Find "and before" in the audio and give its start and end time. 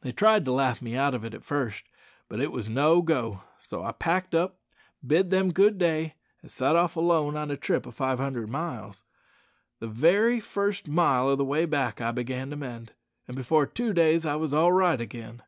13.28-13.64